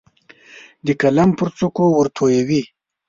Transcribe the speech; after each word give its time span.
د 0.85 0.87
قلم 1.01 1.29
پر 1.37 1.47
څوکو 1.57 1.83
ورتویوي 1.97 2.61